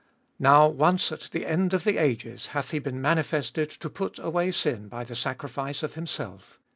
[0.39, 4.49] Now once at the end of the ages hath He been manifested to put away
[4.49, 6.59] sin by the sacrifice of Himself.